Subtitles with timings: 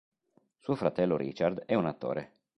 [0.57, 2.31] Suo fratello Richard è un attore.